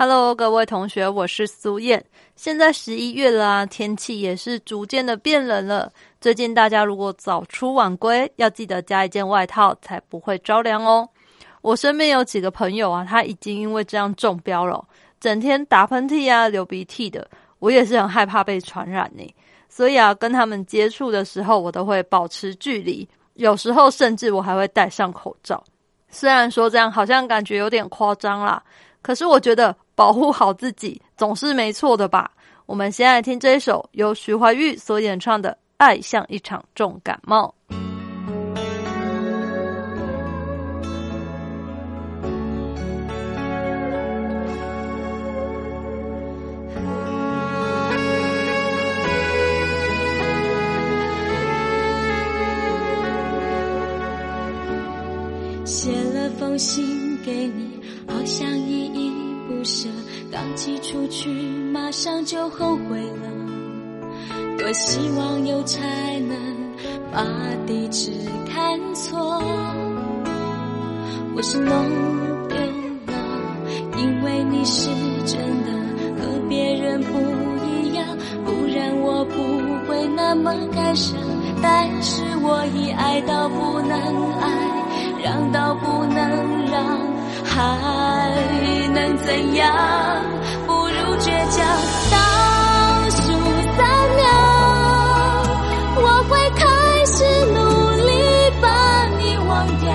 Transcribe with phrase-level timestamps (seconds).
[0.00, 2.04] ？Hello，各位同学，我是苏燕。
[2.36, 5.92] 现在十一月了，天气也是逐渐的变冷了。
[6.20, 11.08] 最近大家如果早出晚归，要记得加一件外套，才不会着凉哦。
[11.62, 14.86] 我身边有几个朋友啊，他已经因为这样中标了，
[15.18, 17.28] 整天打喷嚏啊、流鼻涕的。
[17.58, 19.34] 我也是很害怕被传染呢，
[19.68, 25.60] 所以啊，跟他们接触的时候，我都会保持距离，有时候甚至我还会戴上口罩。
[26.08, 28.62] 虽然说这样好像感觉有点夸张啦，
[29.02, 29.74] 可是我觉得。
[29.98, 32.30] 保护好自己总是没错的吧？
[32.66, 37.52] 我们先来听这一首由徐怀钰所演唱的《爱像一场重感冒》。
[55.64, 59.17] 写了封信给你，好像一一。
[59.48, 59.88] 不舍，
[60.30, 61.30] 刚寄出去，
[61.72, 63.26] 马上就后悔了。
[64.58, 66.36] 多希望有才能
[67.10, 67.24] 把
[67.66, 68.10] 地址
[68.46, 69.42] 看错，
[71.34, 71.72] 我是弄
[72.48, 72.56] 丢
[73.06, 73.14] 了，
[73.96, 74.90] 因为你是
[75.24, 75.72] 真的
[76.20, 77.10] 和别人不
[77.66, 78.04] 一样，
[78.44, 79.34] 不然我不
[79.90, 81.18] 会那么感伤。
[81.62, 83.98] 但是我已爱到不能
[84.40, 87.17] 爱，让到不能让。
[87.58, 88.30] 还
[88.94, 89.66] 能怎样？
[90.64, 91.66] 不如倔强。
[92.10, 92.16] 倒
[93.10, 93.22] 数
[93.76, 93.78] 三
[94.16, 94.22] 秒，
[95.96, 96.62] 我会开
[97.06, 97.16] 始
[97.52, 97.58] 努
[98.06, 98.10] 力
[98.62, 98.66] 把
[99.18, 99.90] 你忘掉。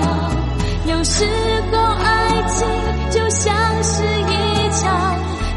[0.92, 1.24] 有时
[1.72, 2.68] 候爱情
[3.10, 4.30] 就像是一
[4.72, 4.84] 场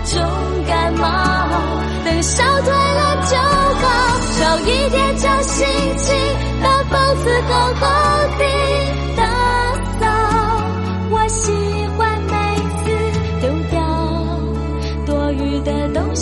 [0.05, 0.15] 重
[0.65, 1.03] 感冒，
[2.05, 3.85] 等烧退了就好。
[4.37, 6.15] 少一点小心情，
[6.63, 7.51] 把房子好
[7.81, 7.85] 好
[8.37, 8.43] 地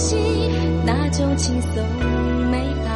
[0.05, 0.15] 的东西，
[0.85, 1.83] 那种轻松
[2.51, 2.89] 美好。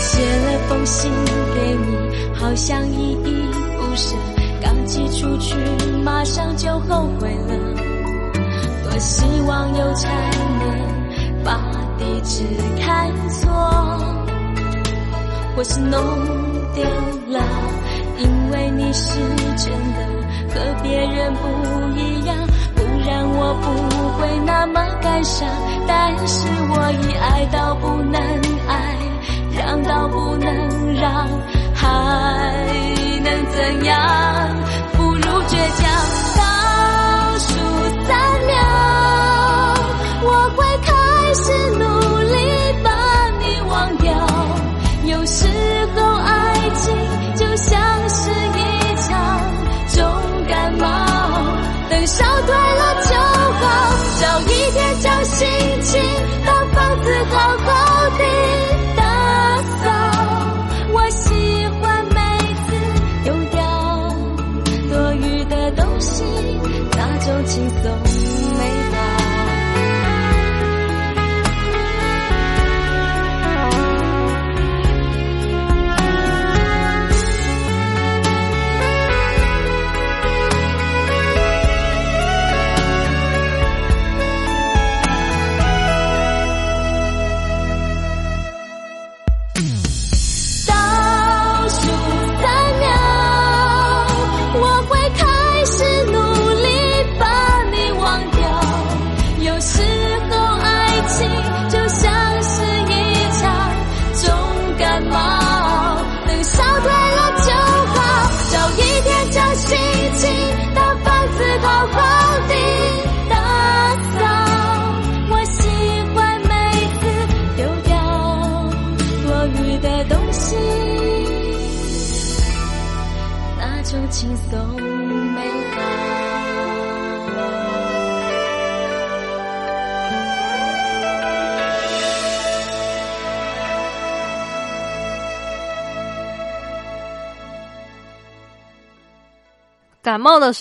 [0.00, 1.10] 写了封信
[1.54, 3.44] 给你，好像依依
[3.76, 4.16] 不舍，
[4.62, 5.54] 刚寄出去，
[6.02, 7.54] 马上就后悔了。
[8.84, 10.08] 多希望有才
[10.58, 11.60] 能把
[11.98, 12.44] 地址
[12.80, 13.50] 看错，
[15.54, 16.00] 或是弄
[16.74, 16.84] 丢
[17.28, 17.42] 了。
[18.18, 19.18] 因为你是
[19.56, 19.98] 真的
[20.54, 21.48] 和别人不
[21.98, 22.36] 一样，
[22.74, 23.66] 不然我不
[24.18, 25.48] 会那么感伤。
[25.86, 28.20] 但是我已爱到不能
[28.68, 28.96] 爱，
[29.56, 31.28] 让到不能让，
[31.74, 31.84] 还
[33.22, 33.96] 能怎样？
[34.92, 35.82] 不如倔强。
[36.36, 36.42] 倒
[37.38, 37.48] 数
[38.06, 38.10] 三
[38.46, 38.52] 秒，
[40.22, 40.90] 我会开
[41.34, 41.44] 始
[41.78, 41.84] 努
[52.06, 55.48] 烧退了就好，找一天将心
[55.82, 56.02] 情
[56.44, 57.56] 当房子好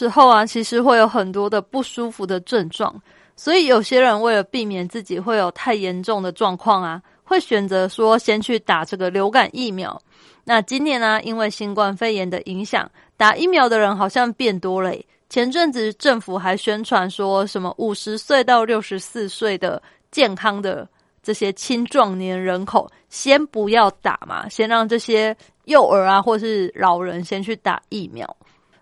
[0.01, 2.91] 时候啊，其实会有很多的不舒服的症状，
[3.35, 10.01] 所以有些人为了避免自己会有太严重的状况啊，会选择说先去打这个流感疫苗。
[10.43, 14.91] 那今年呢，因为新冠肺炎的影响，打疫苗的人好像变多了。
[15.29, 20.89] 前阵子政府还宣传说什么五十岁到六十四岁的健康的
[21.21, 28.35] 这些青壮年人口，先不要打嘛，先让这些幼儿啊或是老人先去打疫苗。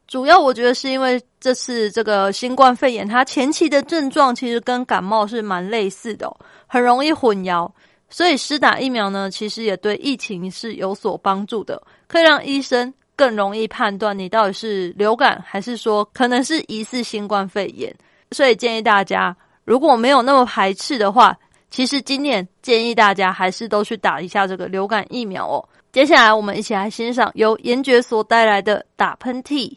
[0.10, 6.28] 主要我觉得是因为这次这个新冠肺炎，它前期的症状其实跟感冒是蛮类似的，
[6.66, 7.70] 很容易混淆。
[8.10, 17.96] 所以施打疫苗呢，其实也对疫情是有所帮助的，可以让医生更容易判断你到底是流感，还是说可能是疑似新冠肺炎。
[18.32, 21.38] 所以建议大家，如果没有那么排斥的话，
[21.70, 25.64] 其实今年建议大家还是都去打一下这个流感疫苗哦。
[25.92, 29.72] 接下来我们一起来欣赏由严爵所带来的打喷嚏。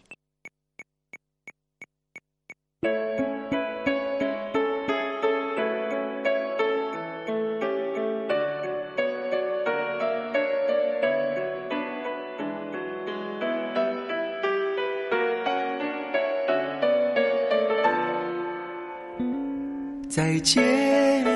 [20.14, 20.60] 在街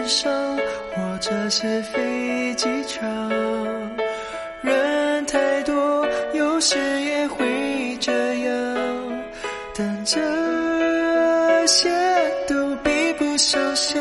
[0.06, 0.31] 上，
[0.94, 3.08] 或者是飞机场，
[4.61, 9.25] 人太多，有时也会这样。
[9.75, 11.88] 但这些
[12.46, 13.99] 都比不上想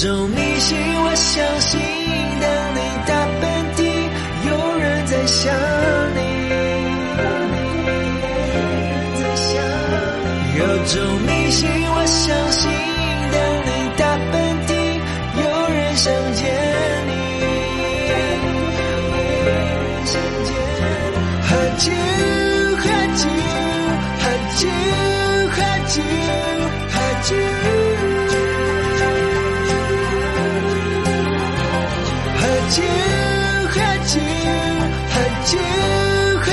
[0.00, 1.77] 种迷信，我相信，
[32.68, 32.82] 喝酒，
[33.70, 34.18] 喝酒，
[35.08, 35.58] 喝酒，
[36.38, 36.52] 喝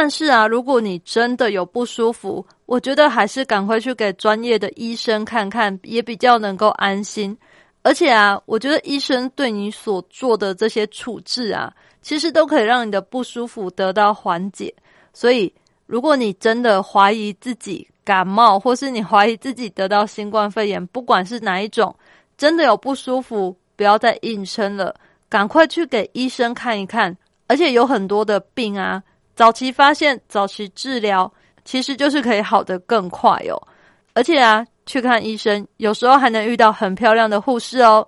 [0.00, 7.36] 但是啊，如果你真的有不舒服，我觉得还是赶快去给专业的医生看看，也比较能够安心。
[7.82, 14.72] 而且啊，我觉得医生对你所做的这些处置啊，其实都可以让你的不舒服得到缓解。
[15.12, 15.52] 所以，
[15.86, 21.92] 如果你真的怀疑自己感冒，或是你怀疑自己得到新冠肺炎，不管是哪一种，
[22.36, 24.94] 真的有不舒服，不要再硬撑了，
[25.28, 27.16] 赶快去给医生看一看。
[27.48, 29.02] 而且有很多的病啊。
[29.38, 31.32] 早期发现，早期治疗，
[31.64, 33.54] 其实就是可以好得更快哦。
[34.12, 38.04] 而且啊，去看医生，有时候还能遇到很漂亮的护士哦。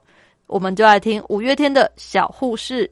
[0.49, 2.91] 我们就来听五月天的小护士。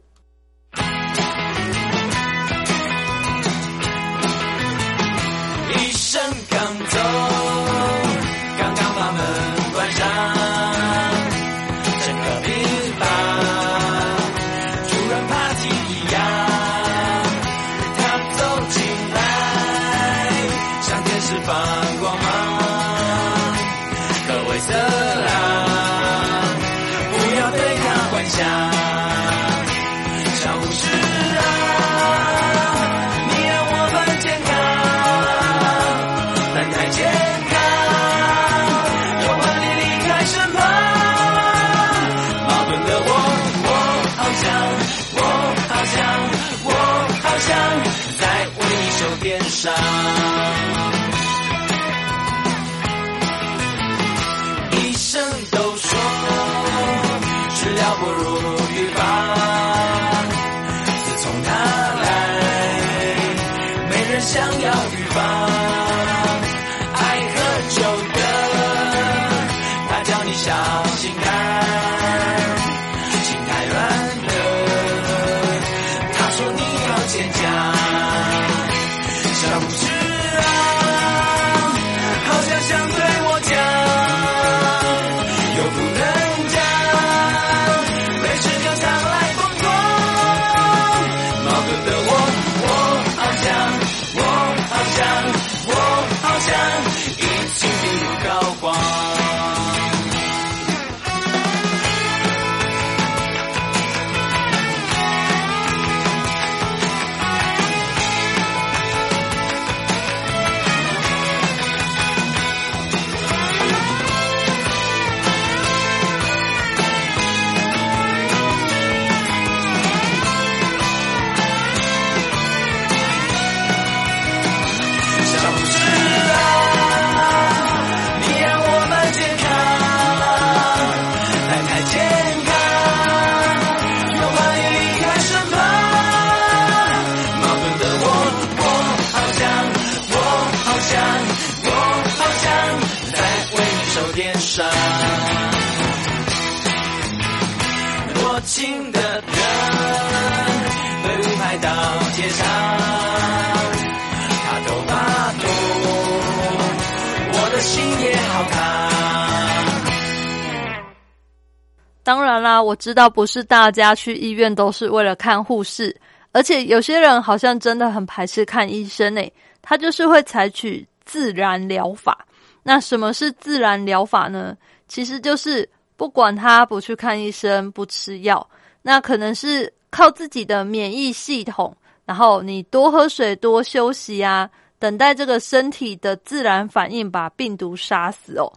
[162.99, 165.95] 道不是大家去医院都是为了看护士，
[166.33, 172.27] 而且有些人好像真的很排斥看医生诶，他就是会采取自然疗法。
[172.65, 174.57] 那什么是自然疗法呢？
[174.89, 178.47] 其实就是不管他不去看医生，不吃药，
[178.83, 181.75] 那可能是靠自己的免疫系统，
[182.05, 188.53] 然后你多喝水、多休息啊，等待这个身体的自然反应把病毒杀死哦。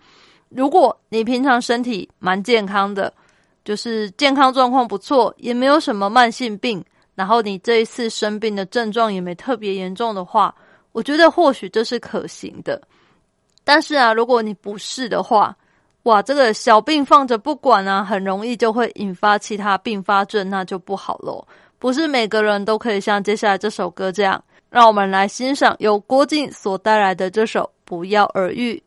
[0.49, 3.13] 如果你平常身体蛮健康的，
[3.63, 6.83] 就是健康状况不错，也没有什么慢性病，
[7.15, 10.53] 然后你这一次生病的症状也没特别严重的话，
[10.91, 12.81] 我觉得或许这是可行的。
[13.63, 15.55] 但是啊，如果你不是的话，
[16.03, 21.45] 哇，这个小病放着不管啊，很容易就会引发其他并发症，那就不好喽。
[21.77, 28.81] 不是每个人都可以像接下来这首歌这样，让我们来欣赏由郭靖所带来的这首《不药而愈》。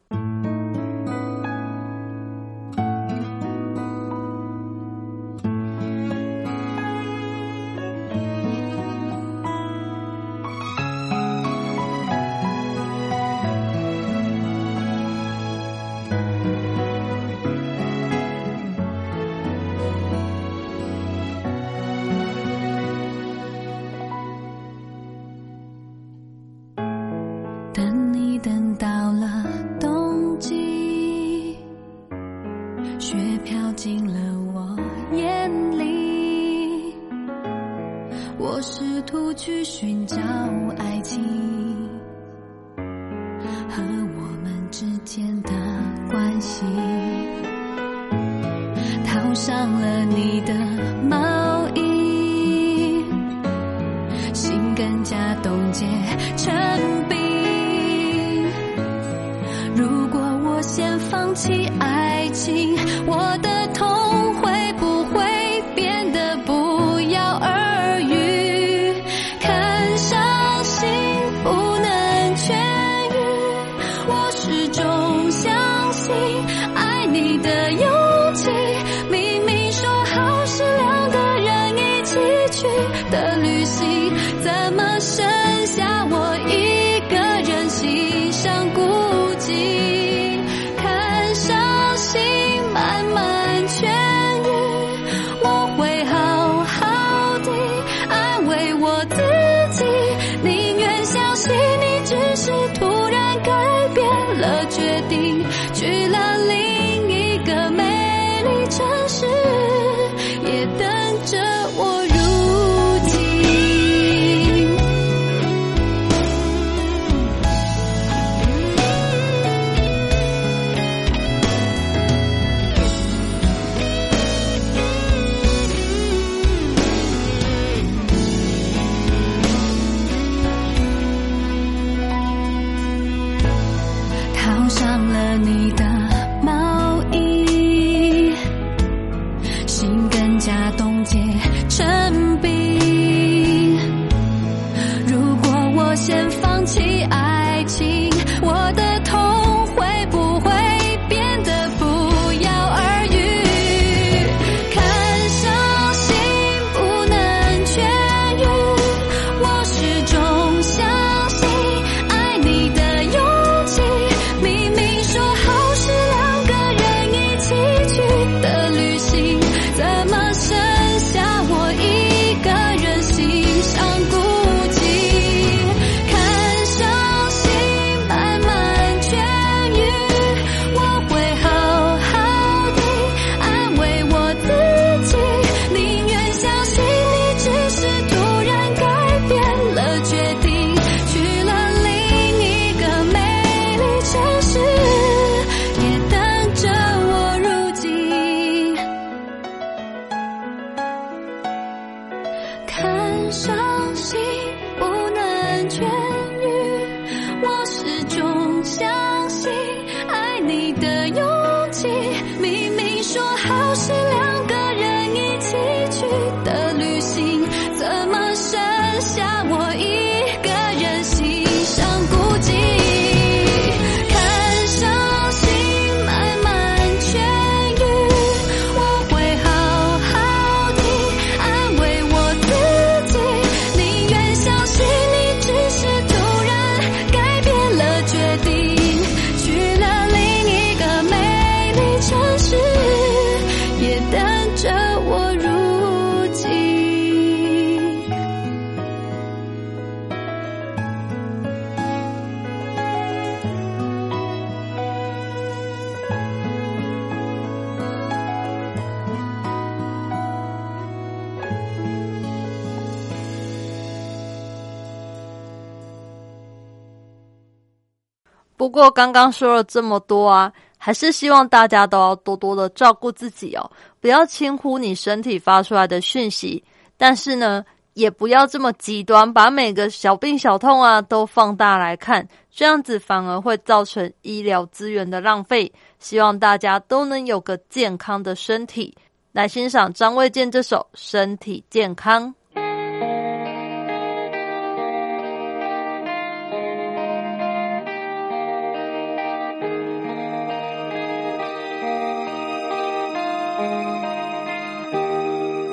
[268.74, 276.64] 不过刚刚说了这么多啊还是希望大家都要多多的照顾自己哦不要轻呼你身体发出来的讯息。
[276.96, 285.72] 但是呢也不要这么极端把每个小病小痛啊都放大来看这样子反而会造成医疗资源的浪费。
[286.00, 288.92] 希望大家都能有个健康的身体。
[289.30, 292.34] 来欣赏张卫健这首身体健康。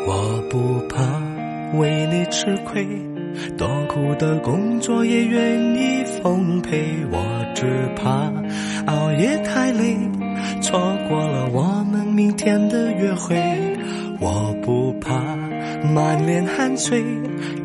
[0.07, 1.01] 我不怕
[1.77, 2.85] 为你吃亏
[3.57, 8.31] 多苦的工作也愿意奉陪我只怕
[8.87, 9.97] 熬夜太累
[10.61, 13.71] 错过了我们明天的约会。
[14.21, 15.19] 我不怕
[15.91, 17.03] 满脸汗水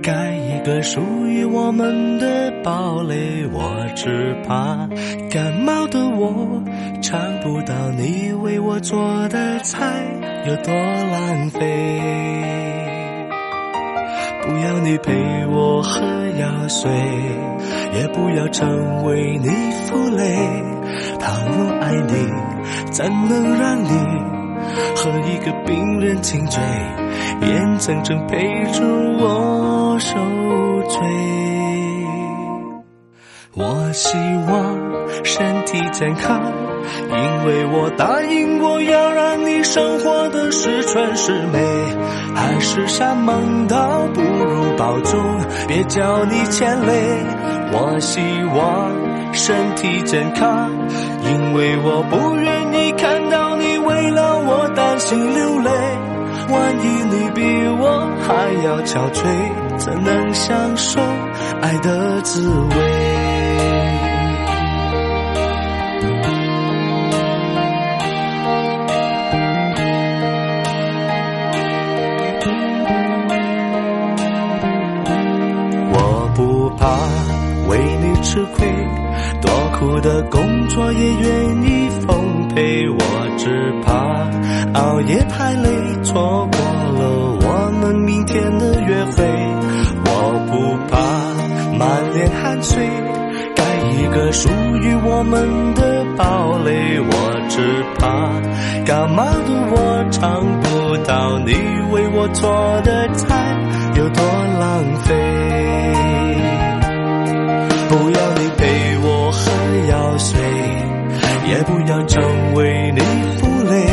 [0.03, 3.47] 盖一个属于我们的堡垒。
[3.53, 4.89] 我只怕
[5.31, 6.63] 感冒的我
[7.03, 8.26] 唱不到你
[8.77, 10.05] 我做的菜
[10.47, 11.59] 有多浪费，
[14.43, 15.15] 不要你陪
[15.47, 16.03] 我喝
[16.39, 16.91] 药水，
[17.95, 19.49] 也不要成为你
[19.87, 20.37] 负累。
[21.19, 22.29] 倘若爱你，
[22.93, 23.89] 怎能让你
[24.95, 26.63] 和一个病人亲嘴，
[27.49, 28.37] 眼睁睁陪
[28.73, 28.85] 着
[29.19, 30.19] 我受
[30.91, 31.01] 罪。
[33.55, 34.19] 我希
[34.51, 36.66] 望身体健康。
[37.09, 41.59] 因为我答应过要让你生活的十全十美。
[42.35, 45.21] 海誓山盟倒不如保重，
[45.67, 47.25] 别叫你牵累。
[47.73, 48.21] 我希
[48.55, 50.71] 望身体健康，
[51.25, 55.71] 因为我不愿意看到你为了我担心流泪。
[56.49, 57.43] 万一你比
[57.81, 61.01] 我还要憔悴，怎能享受
[61.61, 62.96] 爱的滋味？
[80.77, 82.87] 工作也愿意奉陪。
[82.91, 82.99] 我
[83.39, 85.71] 只怕熬夜太累，
[86.03, 86.61] 错过
[86.93, 89.25] 了我们明天的约会。
[90.05, 90.11] 我
[90.51, 90.95] 不怕
[91.79, 92.87] 满脸汗水，
[93.55, 97.01] 盖一个属于我们的堡垒。
[97.01, 98.05] 我只怕
[98.85, 101.55] 感冒的我尝不到你
[101.91, 102.51] 为我做
[102.83, 103.57] 的菜
[103.97, 104.23] 有多
[104.61, 105.15] 浪费。
[112.07, 113.01] 也不要成为你
[113.39, 113.87] 负累。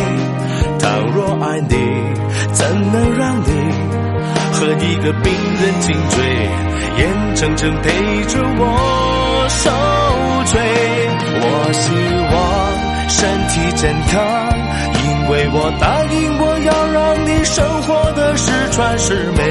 [0.80, 1.76] 倘若爱你，
[2.52, 3.50] 怎能让你
[4.54, 6.24] 和一个病人颈椎，
[6.98, 7.90] 眼睁睁陪
[8.26, 9.72] 着我受
[10.46, 10.62] 罪？
[11.46, 11.84] 我希
[12.32, 12.36] 望
[13.10, 14.16] 身体健康，
[15.04, 19.42] 因为我答应我要让你生活的十全十美，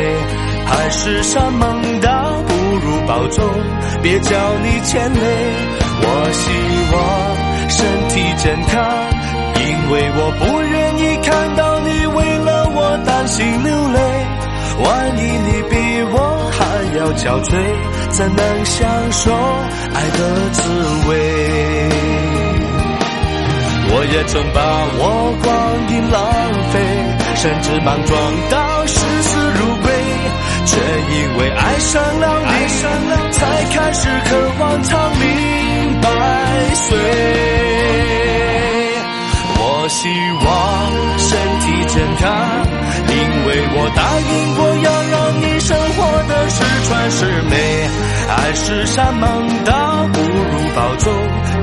[0.66, 3.44] 海誓山盟倒不如保重。
[4.03, 4.31] 别叫
[4.62, 5.20] 你牵累，
[6.05, 6.51] 我希
[6.94, 8.72] 望身体健康，
[9.57, 13.98] 因为我不愿意看到你为了我担心流泪。
[14.83, 15.75] 万一你比
[16.12, 16.16] 我
[16.51, 16.59] 还
[16.98, 17.51] 要憔悴，
[18.11, 18.81] 怎能享
[19.12, 19.33] 受
[19.94, 20.18] 爱的
[20.53, 20.61] 滋
[21.09, 21.11] 味？
[23.94, 24.59] 我也曾把
[24.98, 25.01] 我
[25.42, 25.51] 光
[25.92, 26.18] 阴浪
[26.72, 26.75] 费，
[27.37, 28.11] 甚至莽撞
[28.51, 29.92] 到视死如归。
[30.64, 32.51] 却因为爱上了你，
[33.33, 35.22] 才开始渴望长命
[36.02, 36.98] 百岁。
[39.58, 40.08] 我希
[40.44, 40.48] 望
[41.18, 42.22] 身体健康，
[43.08, 43.14] 因
[43.46, 47.54] 为我答应过要让你生活的十全十美。
[48.28, 51.12] 海誓山盟倒不如保重，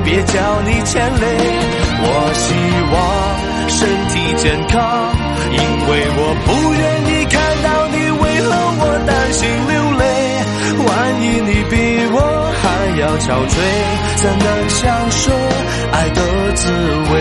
[0.04, 1.24] 别叫你牵累。
[2.02, 2.44] 我希
[2.92, 2.96] 望
[3.68, 4.78] 身体健康，
[5.52, 8.90] 因为我不愿意看到你为了我。
[9.06, 10.02] 担心流泪，
[10.86, 10.88] 万
[11.22, 11.74] 一你比
[12.12, 13.54] 我还要憔悴，
[14.16, 15.32] 怎能享受
[15.92, 16.70] 爱的滋
[17.12, 17.14] 味？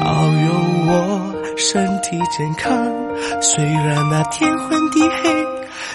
[0.00, 0.48] 保佑
[0.88, 0.92] 我
[1.56, 2.70] 身体健康，
[3.40, 5.46] 虽然那天昏地黑，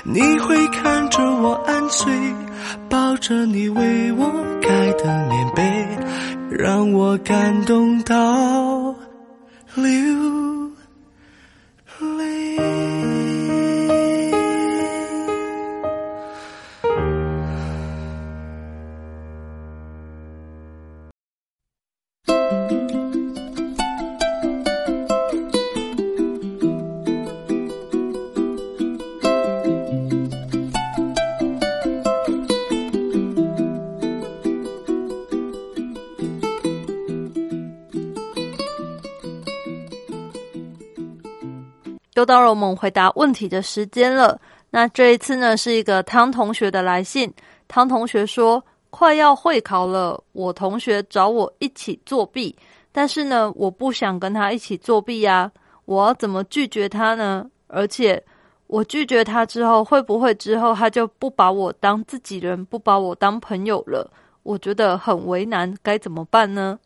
[0.04, 2.14] 你会看着我安睡，
[2.90, 4.32] 抱着你为我
[4.62, 5.64] 盖的棉被，
[6.50, 8.16] 让我感动到
[9.76, 10.65] 流。
[42.26, 44.40] 到了我们回答问题的时间了。
[44.70, 47.32] 那这一次呢，是一个汤同学的来信。
[47.68, 52.56] 汤同学说，快要会考了，我同学找我一起作弊，
[52.92, 55.52] 但是呢，我不想跟他一起作弊呀。
[55.86, 57.46] 我要怎么拒绝他呢？
[57.68, 58.22] 而且
[58.68, 64.12] 我拒绝他之后，会不会之后他就不把我当自己人，不把我当朋友了？
[64.44, 66.78] 我觉得很为难，该怎么办呢？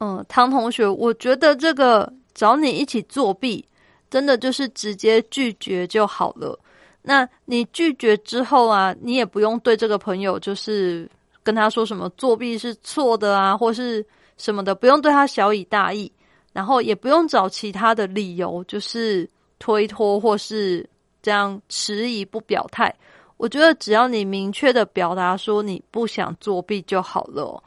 [0.00, 3.64] 嗯，汤同学，我觉得这个找你一起作弊。
[4.10, 6.58] 真的就是直接拒绝就好了。
[7.02, 11.08] 那你拒绝之后啊，你也不用对这个朋友就是
[11.42, 14.04] 跟他说什么作弊是错的啊，或是
[14.36, 16.10] 什么的，不用对他小以大义，
[16.52, 20.86] 然后也不用找其他的理由，就是推脱或是
[21.22, 22.94] 这样迟疑不表态。
[23.38, 27.62] 我觉得只要你明确的表达说你不想作弊就好了。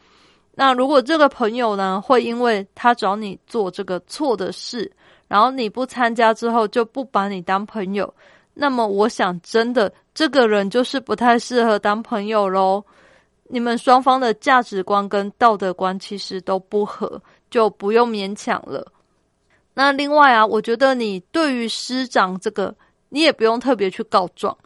[0.54, 4.92] 那如果这个朋友呢，会因为他找你做这个错的事。
[5.32, 8.14] 然后你不参加之后就不把你当朋友，
[8.54, 12.84] 那么我想真的这个人就是不太适合当朋友喽。
[13.48, 18.86] 你们双方的价值观跟道德观其实都不合，就不用勉强了。
[19.74, 22.76] 那另外啊，我觉得你对于师长这个，
[23.08, 24.58] 你也不用特别去告状，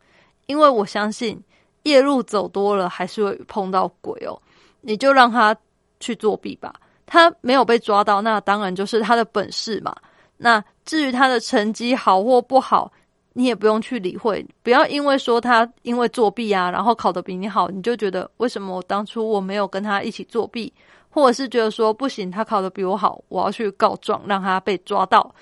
[0.47, 1.39] 因为我相信
[1.84, 4.34] 夜路走多了还是会碰到鬼哦。
[4.82, 5.56] 你就让他
[5.99, 6.73] 去作弊吧，
[7.06, 9.95] 他没有被抓到，那当然就是他的本事嘛。
[10.38, 12.91] 那至于他的成绩好或不好，
[13.34, 20.71] 你也不用去理会，不要因为说他因为作弊啊，然后考得比你好，你就觉得为什么我当初我没有跟他一起作弊，
[21.10, 25.34] 或者是觉得说不行，他考得比我好，我要去告状让他被抓到。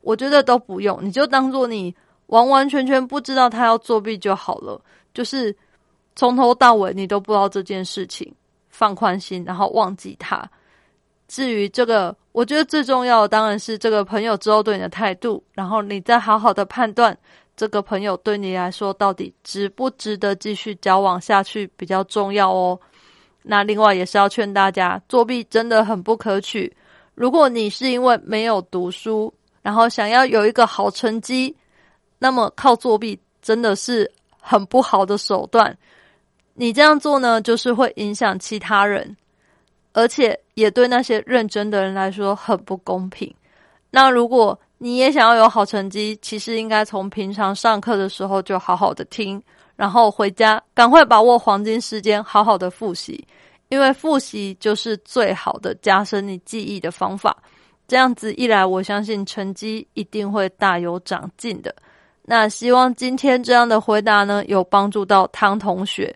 [0.00, 1.94] 我觉得都不用，你就当做你
[2.26, 4.80] 完完全全不知道他要作弊就好了，
[5.12, 5.54] 就是
[6.16, 8.32] 从头到尾你都不知道这件事情，
[8.70, 10.48] 放宽心，然后忘记他。
[11.26, 17.18] 至于这个，我觉得最重要的当然是这个朋友之后对你的态度，然后你再好好的判断
[17.56, 22.78] 这个朋友对你来说到底值不值得继续交往下去比较重要哦。
[23.42, 26.72] 那另外也是要劝大家，作弊真的很不可取。
[27.16, 31.52] 如果你是因为没有读书，然后想要有一个好成绩，
[32.20, 34.08] 那么靠作弊真的是
[34.40, 35.76] 很不好的手段。
[36.54, 39.16] 你这样做呢，就是会影响其他人。
[39.94, 43.32] 而且也对那些认真的人来说很不公平。
[43.90, 49.40] 那如果你也想要有好成绩，其实应该从平常上课的时候就好好的听，
[49.76, 53.24] 然后回家赶快把握黄金时间，好好的复习。
[53.68, 57.36] 因为复习就是最好的加深你记忆的方法。
[57.86, 61.74] 这样子一来，我相信成绩一定会大有长进的。
[62.22, 66.14] 那希望今天这样的回答呢，有帮助到汤同学。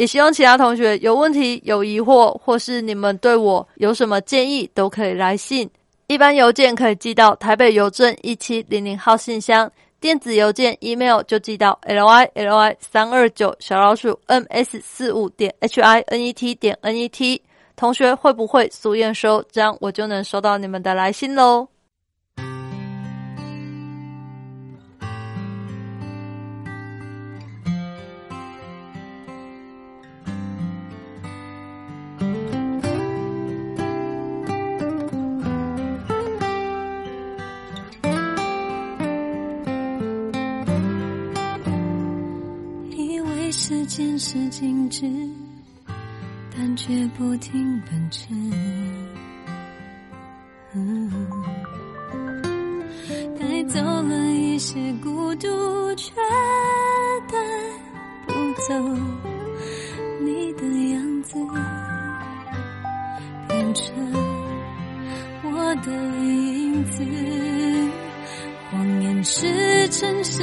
[0.00, 5.68] 也希望其他同学有问题、有疑惑，或是你们对我有什么建议，都可以来信。
[6.06, 16.54] 一般邮件可以寄到台北邮政一七零零号信箱，电子邮件 email 就寄到 l i l i 三二九小老鼠 m s 四五点 h i n e t
[16.54, 17.42] 点 n e t。
[17.76, 19.44] 同学会不会俗验收？
[19.52, 21.68] 这样我就能收到你们的来信喽。
[44.00, 45.06] 时间是静止，
[46.56, 48.28] 但却不停奔驰。
[53.38, 56.14] 带走了一些孤独，却
[57.28, 57.36] 带
[58.26, 58.32] 不
[58.62, 58.74] 走
[60.22, 61.34] 你的样子，
[63.48, 63.84] 变成
[65.44, 67.04] 我的影子。
[68.70, 70.42] 谎言是诚实，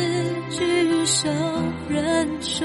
[0.52, 1.28] 举手
[1.90, 2.64] 认输。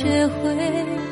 [0.00, 1.09] 学会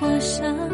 [0.00, 0.67] 花香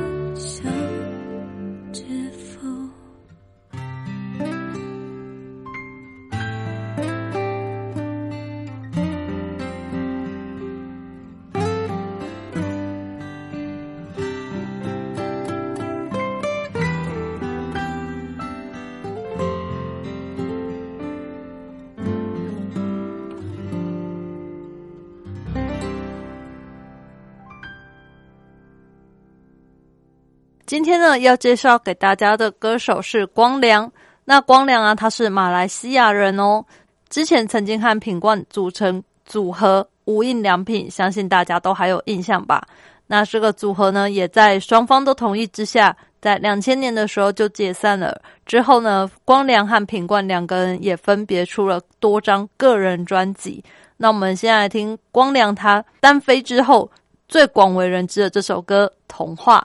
[30.75, 33.89] 今天呢，要介绍给大家的歌手是光良。
[34.25, 36.65] 那光良啊，他是马来西亚人哦。
[37.09, 42.61] 之前曾经和品冠组成组合无印良品，相信大家都还有印象吧？
[43.07, 48.21] 那这个组合呢，也在双方都同意之下，在两千年的时候就解散了。
[48.45, 53.63] 之后呢，光良和品冠两个人也分别出了多张个人专辑。
[53.97, 56.91] 那我们先来听光良他单飞之后
[57.29, 59.65] 最广为人知的这首歌《童话》。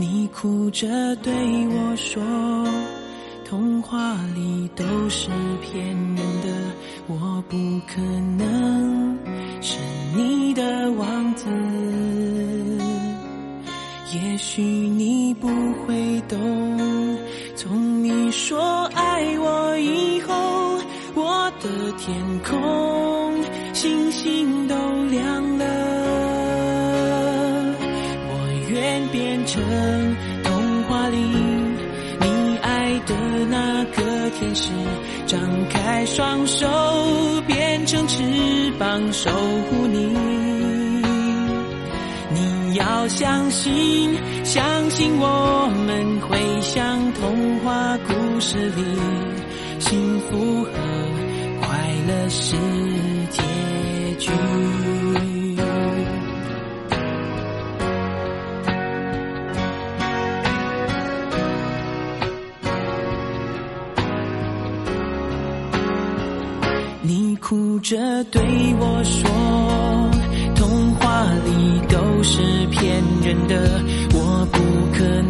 [0.00, 1.30] 你哭着对
[1.68, 2.22] 我说
[3.44, 5.28] ：“童话里都是
[5.60, 6.48] 骗人的，
[7.06, 8.00] 我不可
[8.38, 9.18] 能
[9.60, 9.76] 是
[10.16, 11.46] 你的王子。
[14.14, 15.46] 也许你不
[15.84, 17.18] 会懂，
[17.54, 20.34] 从你说爱我以后，
[21.14, 23.34] 我的天空
[23.74, 24.66] 星星
[34.54, 34.70] 是，
[35.26, 36.66] 张开双手
[37.46, 38.22] 变成翅
[38.78, 40.14] 膀守护你。
[42.32, 48.82] 你要相信，相信我们会像童话故事里，
[49.78, 50.70] 幸福和
[51.60, 51.68] 快
[52.06, 52.56] 乐是
[67.90, 67.98] 着
[68.30, 68.40] 对
[68.78, 69.28] 我说
[70.54, 73.82] ：“童话里都是骗人的，
[74.14, 74.58] 我不
[74.96, 75.29] 可能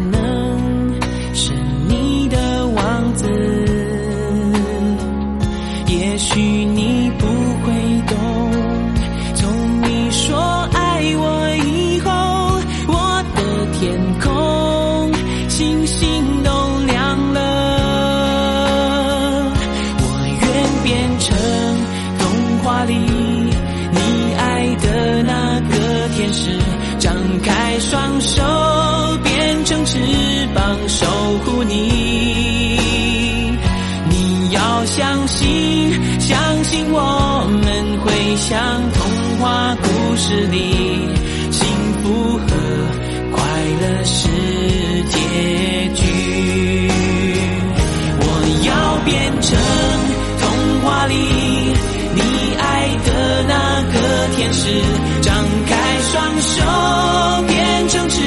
[58.11, 58.21] 翅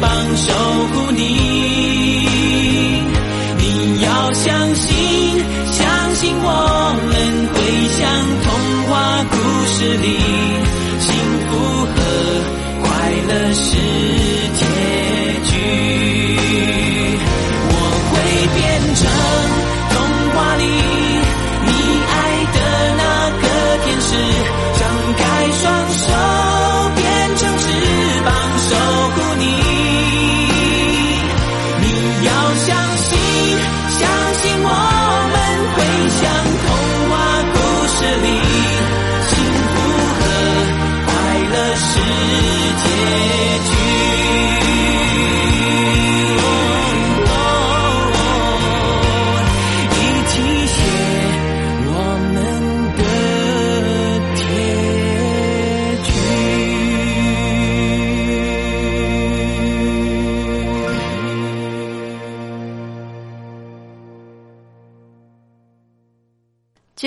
[0.00, 0.52] 膀守
[0.92, 1.45] 护你。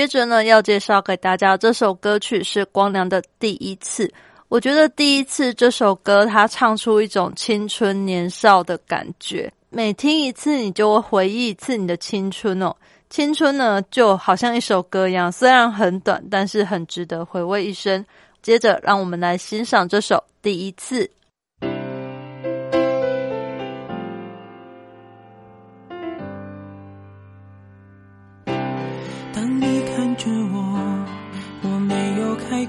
[0.10, 4.12] 着呢，要介绍给大家这首歌曲是光良的第一次。
[4.50, 12.76] 我觉得第一次这首歌，他唱出一种青春年少的感觉，每听一次，你就会回忆一次你的青春哦。
[13.12, 18.04] 青春呢，就好像一首歌一样，虽然很短，但是很值得回味一生。
[18.42, 21.04] 接着，让我们来欣赏这首《第一次》。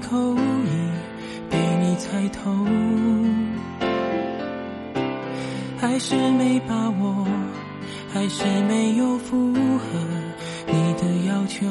[0.01, 0.35] 口，
[0.65, 0.71] 已
[1.49, 2.51] 被你猜透。
[5.77, 7.25] 还是没把握，
[8.13, 9.83] 还是没有符合
[10.67, 11.65] 你的要求。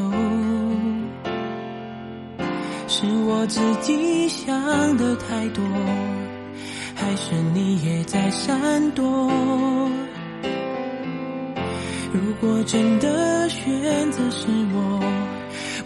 [2.89, 5.65] 是我自己想的太多，
[6.95, 9.31] 还是你也在闪躲？
[12.13, 15.01] 如果真的选择是我，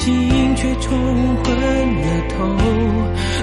[0.00, 0.96] 心却冲
[1.44, 2.44] 昏了头。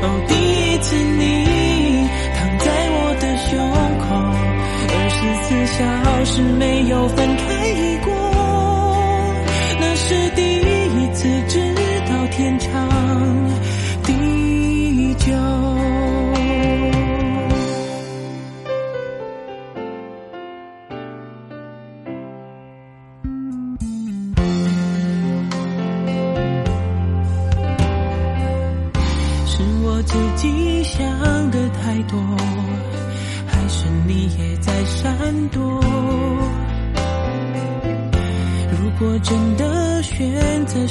[0.01, 3.47] 哦，第一次你躺在我的胸
[4.01, 4.05] 口，
[4.89, 5.47] 二十四
[5.77, 5.79] 小
[6.25, 7.45] 时没有分开
[8.03, 8.11] 过，
[9.79, 10.05] 那是
[10.35, 11.59] 第一次知
[12.09, 12.86] 道天长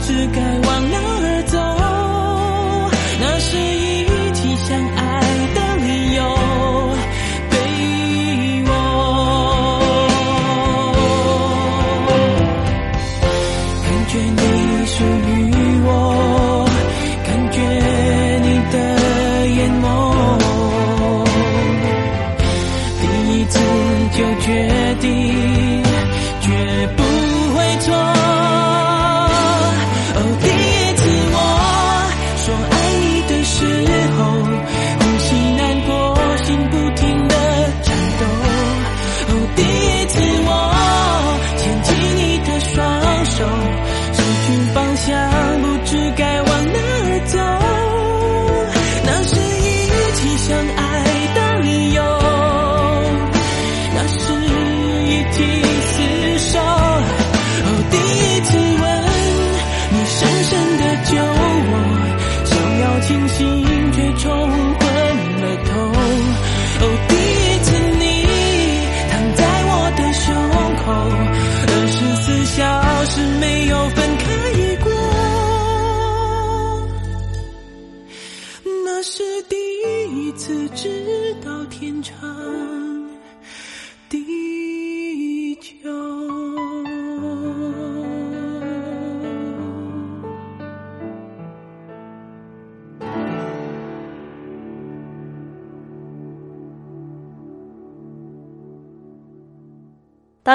[0.00, 1.05] 只该忘了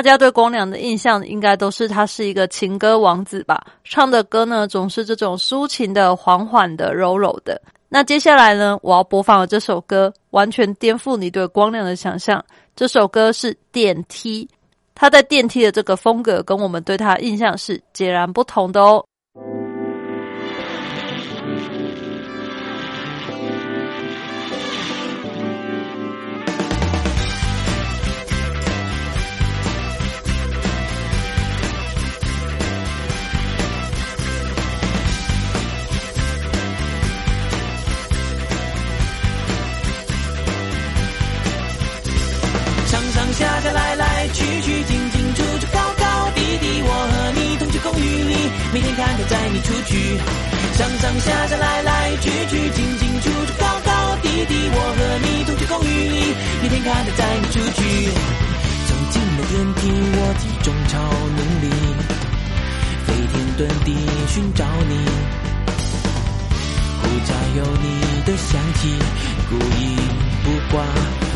[0.02, 3.64] 大家对光良的印象应该都是他是一个情歌王子吧？
[3.84, 7.62] 唱的歌呢总是这种抒情的、缓缓的、柔柔的。
[7.88, 12.44] 那接下来呢，我要播放的这首歌完全颠覆你对光良的想象。
[12.76, 14.44] 这首歌是《电梯》，
[14.96, 19.06] 他在电梯的这个风格跟我们对他印象是截然不同的哦。
[49.62, 50.18] 出去，
[50.78, 57.80] 上上下下来来去去，进进出出，高高低低，我和你同居公寓里，每天看着载你出去。
[58.88, 59.82] 走进了电梯，
[60.14, 60.94] 我体重超
[61.38, 61.66] 能力，
[63.06, 63.88] 飞天遁地
[64.28, 64.94] 寻找你，
[67.02, 67.86] 护照有你
[68.26, 68.82] 的香气，
[69.50, 69.80] 故意
[70.44, 70.46] 不
[70.76, 70.84] 挂，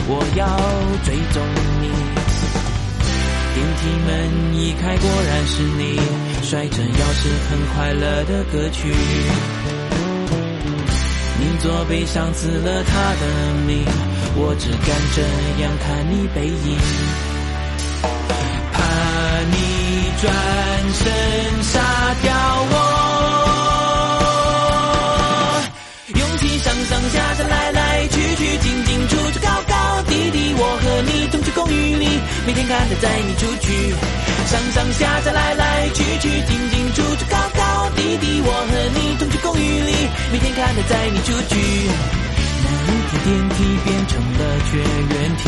[0.08, 0.46] 我要
[1.04, 1.38] 追踪
[1.82, 1.95] 你。
[3.56, 5.98] 电梯门一开，果然是你，
[6.44, 8.94] 甩着钥匙，很快乐的歌曲。
[11.40, 13.86] 你左背上刺了他的名，
[14.36, 15.22] 我只敢这
[15.64, 16.78] 样看你背影，
[18.74, 18.78] 怕
[19.52, 19.56] 你
[20.22, 20.24] 转
[20.94, 21.80] 身杀
[22.22, 22.28] 掉
[22.72, 22.85] 我。
[32.56, 33.68] 每天看着载你出去，
[34.48, 39.92] 上上下下，来来去去，进进出出，高高低低，我和你同居公寓里，
[40.32, 41.60] 每天看着载你出去。
[42.64, 44.40] 那一天电梯变成了
[44.72, 45.44] 绝缘体，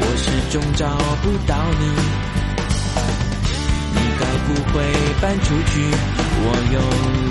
[0.00, 0.88] 我始终找
[1.20, 1.84] 不到你。
[3.92, 4.80] 你该不会
[5.20, 5.92] 搬出去？
[6.40, 6.80] 我有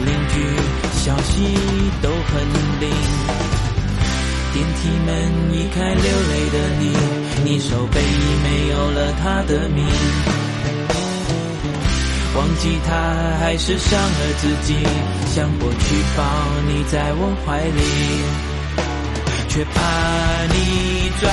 [0.06, 0.36] 邻居，
[1.04, 1.34] 消息
[2.00, 2.34] 都很
[2.80, 3.45] 灵。
[4.56, 5.12] 电梯门
[5.52, 6.02] 一开，流
[6.32, 6.84] 泪的你，
[7.44, 8.04] 你手背已
[8.42, 9.86] 没有了他的名。
[12.38, 12.96] 忘记他
[13.42, 14.78] 还是伤了自己，
[15.36, 15.78] 想过去
[16.16, 16.24] 抱
[16.70, 17.82] 你在我怀里，
[19.50, 19.74] 却怕
[20.54, 21.24] 你转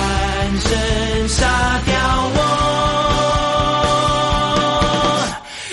[0.59, 1.47] 身杀
[1.85, 1.95] 掉
[2.35, 2.41] 我。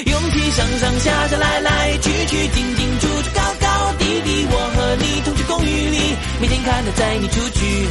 [0.06, 7.86] 勇气上上下下，来来去去，进进出出，高高低低，我和你同居公寓里，每天看他载你出去，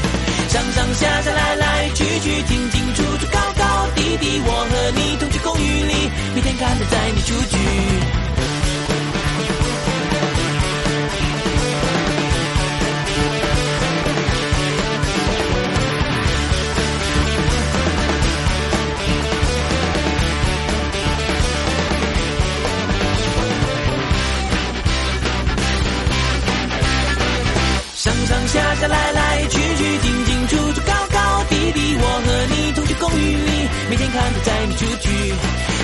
[0.48, 7.58] 上上下下，来来去去，进进出出，高高低低，我和你同居公寓里，每天看他载你出去。
[28.28, 35.32] 上下下，来来去去，进进出出，高高低低，我和你同居公寓里，每天看着载你出去。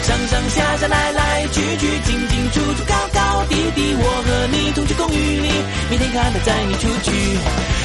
[0.05, 5.49] 上上下下，来来去去，进进出出，高高低低，我和你同居公寓里，
[5.88, 7.11] 每天看着载你出去。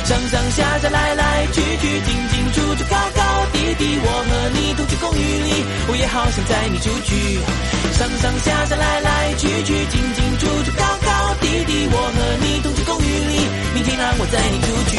[0.04, 7.40] 上上下下，来来去去，进进出出，高高低低，我和你同居公寓里，我也好想载你出去。
[7.96, 10.84] 上上下下，来来去去，进进出出，高
[11.42, 13.34] 弟弟，我和你同居公寓里，
[13.74, 14.98] 明天让我载你出去。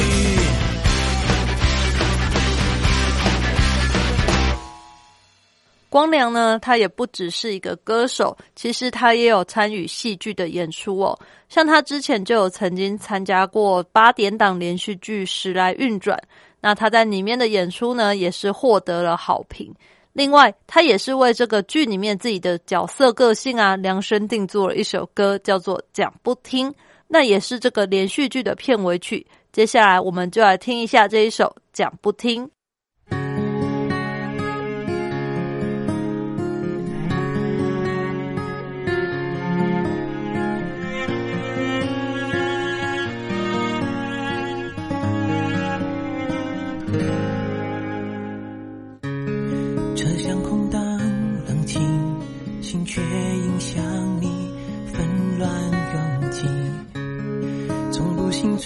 [5.88, 11.18] 光良呢，他也不只是一个歌手，其实他也有参与戏剧的演出哦。
[11.48, 16.16] 像他之前就有曾经参加过八点档连续剧《时来运转》，
[16.60, 19.74] 那他在里面的演出呢，也是获得了好评。
[20.12, 26.70] 另外，他也是为这个剧里面自己的角色个性啊量身定做了一首歌，叫做《讲不听》，
[27.06, 29.26] 那也是这个连续剧的片尾曲。
[29.52, 32.46] 接下来，我们就来听一下这一首《讲不听》。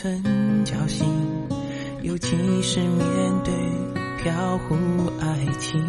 [0.04, 0.22] 很
[0.66, 1.06] 侥幸，
[2.02, 3.00] 尤其是面
[3.42, 3.54] 对
[4.22, 4.74] 飘忽
[5.18, 5.82] 爱情。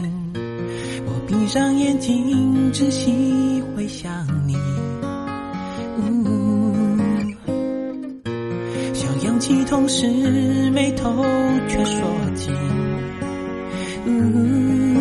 [1.06, 4.56] 我闭上眼睛，只细回想你。
[8.94, 10.08] 想扬起同时，
[10.72, 11.22] 眉头
[11.68, 12.56] 却说紧。
[14.06, 14.96] 嗯，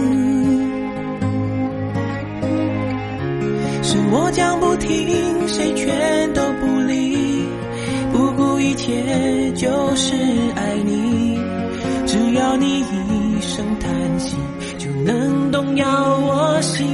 [3.80, 6.42] 是我讲不听，谁劝都，
[8.64, 10.14] 一切就是
[10.56, 11.38] 爱你。
[12.06, 14.36] 只要你一声叹息，
[14.78, 15.86] 就能动摇
[16.18, 16.86] 我心。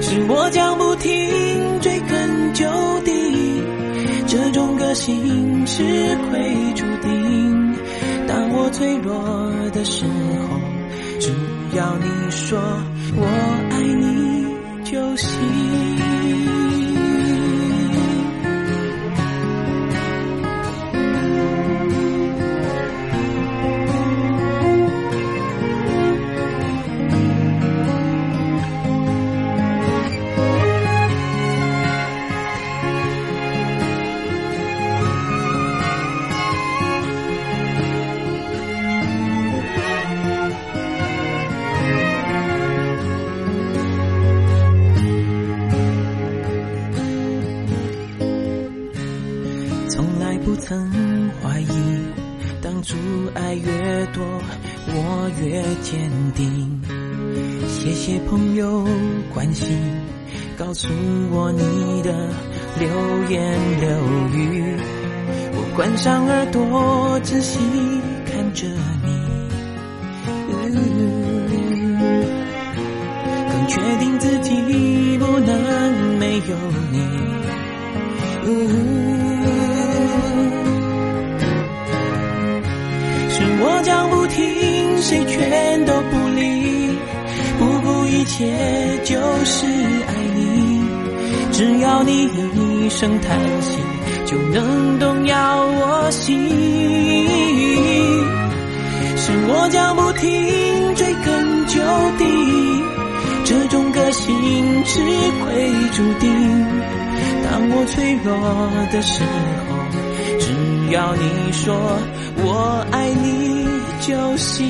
[0.00, 2.64] 是我讲不听，追根究
[3.04, 3.12] 底，
[4.26, 5.82] 这种个性是
[6.30, 7.74] 亏注定。
[8.26, 9.12] 当我脆弱
[9.72, 10.58] 的时候，
[11.20, 11.28] 只
[11.76, 12.58] 要你说
[13.14, 13.26] 我
[13.70, 14.46] 爱你
[14.90, 16.05] 就行。
[55.42, 56.80] 越坚定。
[57.68, 58.86] 谢谢朋友
[59.34, 59.76] 关心，
[60.56, 60.88] 告诉
[61.30, 62.12] 我你的
[62.78, 62.88] 流
[63.28, 63.88] 言流
[64.32, 64.74] 语。
[65.52, 67.58] 我关上耳朵，仔细
[68.24, 68.66] 看着
[69.04, 69.26] 你。
[73.48, 76.56] 更确定自己不能没有
[76.92, 76.96] 你。
[85.08, 86.90] 谁全都不理，
[87.60, 88.44] 不顾一切
[89.04, 90.82] 就是爱你。
[91.52, 93.78] 只要你一声叹息，
[94.26, 96.36] 就能动摇我心。
[99.16, 101.80] 是我讲不听，追根究
[102.18, 102.24] 底，
[103.44, 105.00] 这种个性吃
[105.44, 106.28] 亏注定。
[107.44, 108.34] 当我脆弱
[108.90, 109.22] 的时
[109.70, 109.78] 候，
[110.40, 110.46] 只
[110.92, 111.76] 要你说。
[112.38, 113.45] 我爱你
[114.06, 114.64] 就行，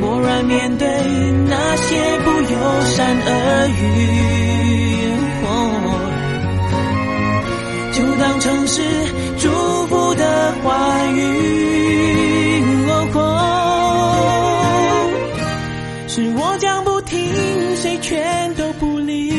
[0.00, 0.88] 默然面对
[1.46, 3.78] 那些不友善耳语，
[7.92, 8.80] 就当成是
[9.38, 9.50] 祝
[9.88, 11.18] 福的话语。
[16.08, 17.18] 是我讲不听，
[17.76, 19.34] 谁全都不理，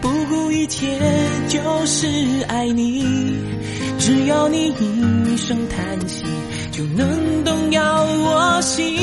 [0.00, 0.98] 不顾一切
[1.48, 2.06] 就是
[2.48, 2.93] 爱你。
[4.24, 6.24] 只要你一声叹息，
[6.72, 8.96] 就能动摇我心。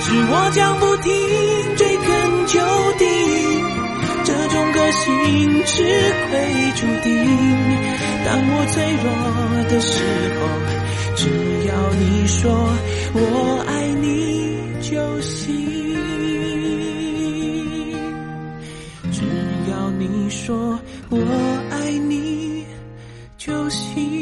[0.00, 1.14] 是我讲不听，
[1.76, 2.58] 追根究
[2.98, 3.04] 底，
[4.24, 5.84] 这种个性吃
[6.30, 7.14] 亏注定。
[8.26, 9.06] 当我脆弱
[9.70, 10.02] 的时
[10.40, 10.40] 候，
[11.14, 11.30] 只
[11.68, 12.42] 要你说
[13.14, 15.46] 我爱你就行。
[19.12, 19.22] 只
[19.70, 20.76] 要你说
[21.08, 21.16] 我
[21.70, 22.27] 爱你。
[23.38, 24.18] 就行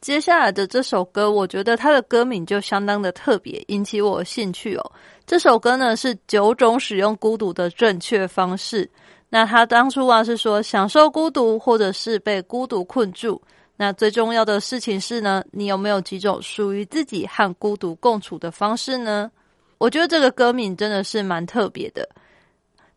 [0.00, 4.92] 接下来的这首歌，我觉得它的歌名就相当的特别，引起我兴趣哦。
[5.26, 8.88] 这首歌呢是九种使用孤独的正确方式。
[9.28, 13.42] 那他当初啊是说享受孤独，或者是被孤独困住。
[13.76, 19.30] 那最重要的事情是呢，你有没有几种属于自己和孤独共处的方式呢？
[19.78, 22.08] 我觉得这个歌名真的是蛮特别的。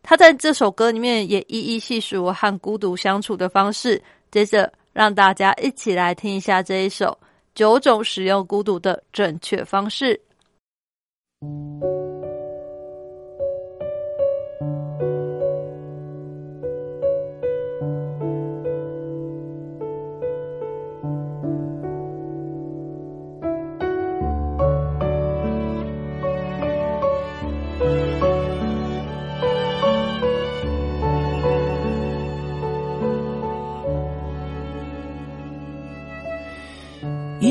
[0.03, 4.01] 他在这首歌里面也一一细数和孤独相处的方式。
[4.31, 4.71] 接着。
[4.91, 7.17] 让大家一起来听一下这一首
[7.53, 10.19] 九种使用孤独的正确方式。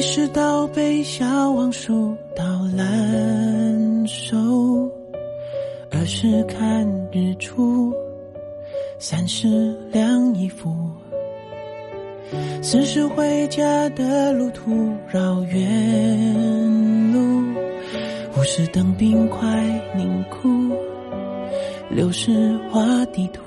[0.08, 2.42] 意识到被小王数到
[2.74, 4.90] 烂熟，
[5.90, 7.92] 二是看日出，
[8.98, 10.74] 三是晾衣服，
[12.62, 17.42] 四是回家的路途绕远路，
[18.34, 19.46] 五是等冰块
[19.94, 20.74] 凝固，
[21.90, 23.42] 六是画地图。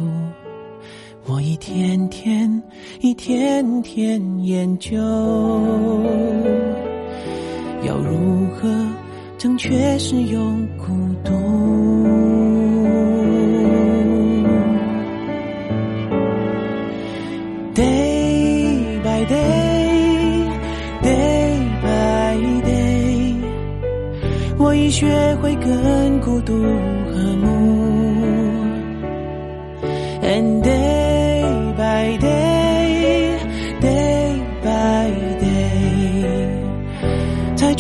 [1.28, 2.61] 我一天天，
[2.99, 4.97] 一天天研究，
[7.84, 8.67] 要如何
[9.38, 10.88] 正确使用孤
[11.24, 11.32] 独
[17.76, 20.49] ？Day by day,
[21.03, 23.36] day by day，
[24.57, 26.53] 我已学会更孤独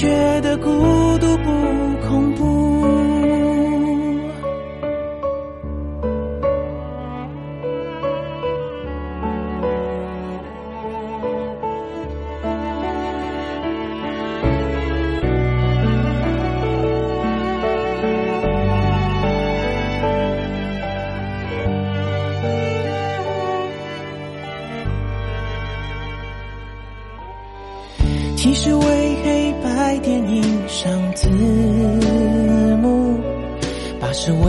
[0.01, 1.00] 觉得孤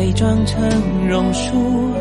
[0.02, 0.60] 伪装成
[1.08, 1.94] 榕树，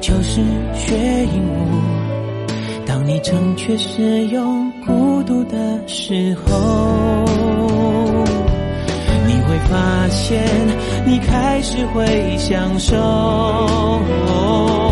[0.00, 0.40] 就是
[0.72, 2.86] 雪鹦鹉。
[2.86, 7.22] 当你正确使用孤独的时候，
[9.26, 10.42] 你会发现
[11.04, 12.96] 你开始会享受。
[12.96, 14.86] 哦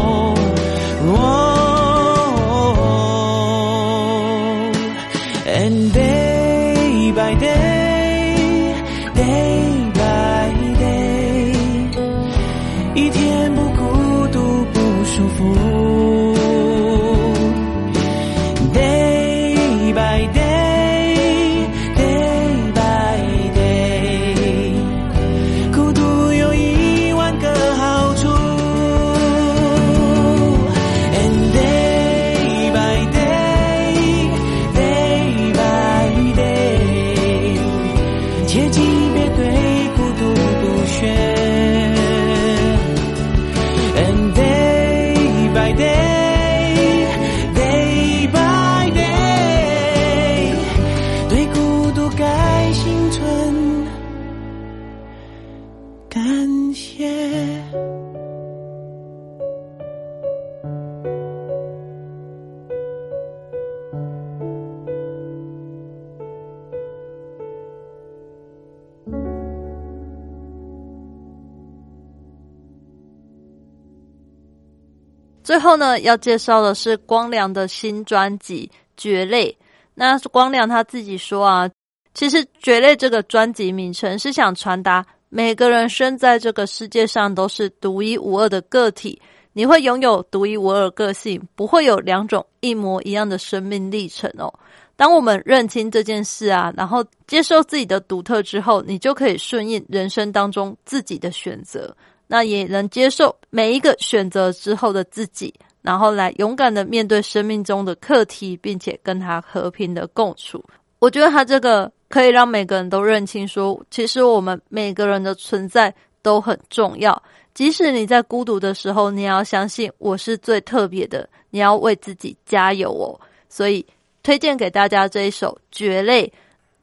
[75.55, 79.57] 最后呢，要介绍的是光良的新专辑《蕨类》。
[79.95, 81.71] 那光良他自己说啊，
[82.13, 94.53] 其实《蕨类》这个专辑名称是想传达，每个人生在这个世界上都是独一无二的个体，你会拥有独一无二个性，不会有两种一模一样的生命历程哦。
[94.97, 101.97] 当我们认清这件事啊，然后接受自己的独特之后，你就可以顺应人生当中自己的选择。
[102.27, 105.53] 那也能接受每一个选择之后的自己，
[105.83, 110.64] 然后来勇敢的面对生命中的课题，并且跟他和平的共处。
[110.99, 117.22] 我觉得他这个可以让每个人都认清说，其实我们每个人的存在都很重要。
[117.53, 123.20] 即使你在孤独的时候，你要相信我是最特别的，你要为自己加油哦。
[123.49, 123.85] 所以
[124.22, 126.27] 推荐给大家这一首《蕨类》。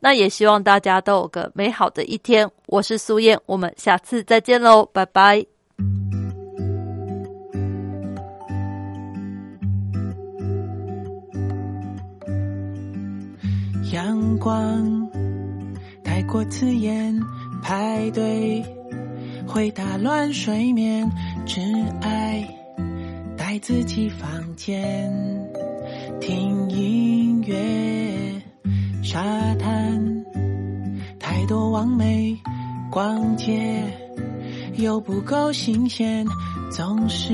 [0.03, 2.49] 那也希望大家都有个美好的一天。
[2.65, 5.45] 我是苏燕，我们下次再见喽，拜拜。
[13.93, 15.07] 阳光
[16.03, 17.13] 太过刺眼，
[17.61, 18.63] 排队
[19.45, 21.07] 会打乱睡眠，
[21.45, 21.61] 只
[22.01, 22.43] 爱
[23.37, 25.11] 待自己房间，
[26.21, 28.10] 听音乐，
[29.11, 29.21] 沙
[29.55, 30.23] 滩
[31.19, 32.39] 太多完美，
[32.89, 33.83] 逛街
[34.77, 36.25] 又不够新鲜，
[36.71, 37.33] 总是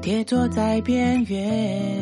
[0.00, 2.00] 跌坐在边缘。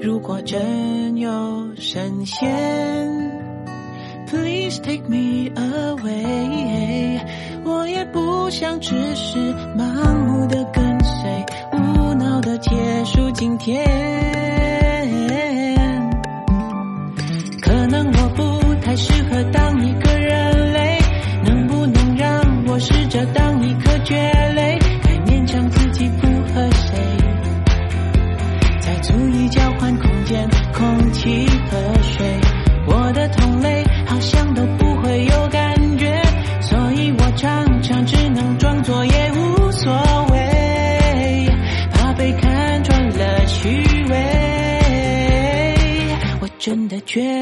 [0.00, 2.48] 如果真有神仙
[4.28, 7.20] ，Please take me away，
[7.64, 9.38] 我也不想只是
[9.76, 12.70] 盲目的跟随，无脑的结
[13.04, 14.45] 束今天。
[18.96, 20.98] 适合当一个人类，
[21.44, 24.14] 能不能让我试着当一颗蕨
[24.54, 24.78] 类？
[25.02, 26.98] 该勉强自己不和谁？
[28.80, 32.26] 再足以交换空间，空气和水。
[32.86, 36.22] 我的同类好像都不会有感觉，
[36.60, 39.92] 所以我常常只能装作也无所
[40.30, 41.48] 谓，
[41.92, 43.68] 怕被看穿了虚
[44.08, 44.16] 伪。
[46.40, 47.40] 我真的觉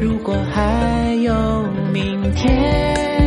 [0.00, 1.62] 如果还有
[1.92, 3.17] 明天。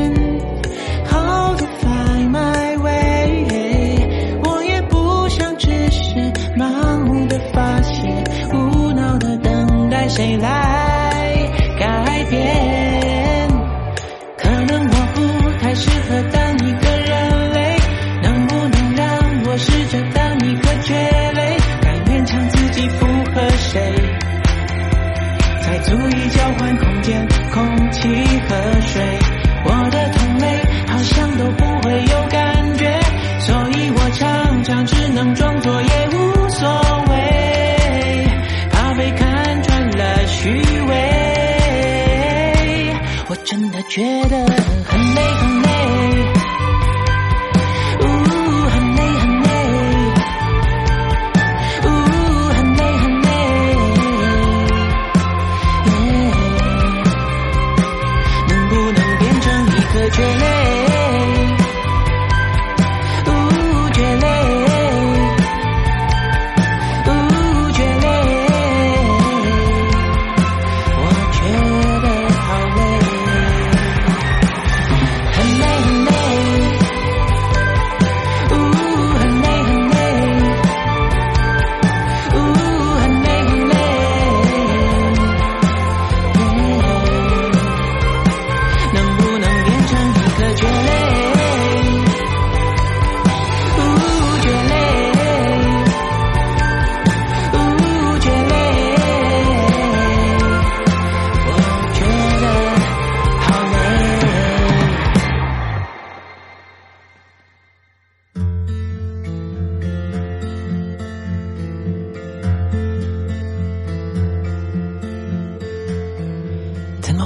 [44.02, 44.61] get.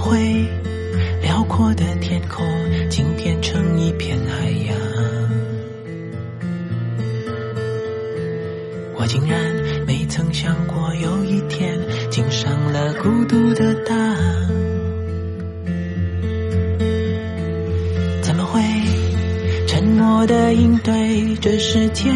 [0.05, 0.45] 会
[1.19, 2.45] 辽阔的天空
[2.91, 4.77] 竟变成一片海洋
[8.95, 9.41] 我竟然
[9.87, 11.79] 没曾想过有一天
[12.11, 13.95] 竟上了孤独的当
[18.21, 18.61] 怎么会
[19.65, 22.13] 沉默的应对这世间